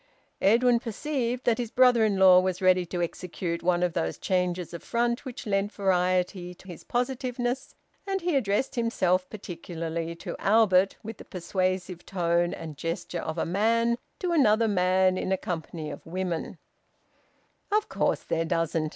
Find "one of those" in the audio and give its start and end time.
3.61-4.17